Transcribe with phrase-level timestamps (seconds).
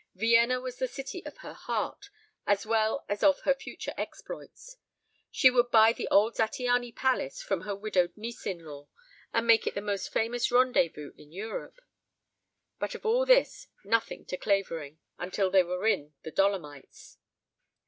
[0.15, 2.09] Vienna was the city of her heart
[2.47, 4.77] as well as of her future exploits.
[5.29, 8.87] She would buy the old Zattiany palace from her widowed niece in law
[9.31, 11.81] and make it the most famous rendezvous in Europe.
[12.79, 17.19] But of all this nothing to Clavering until they were in the Dolomites.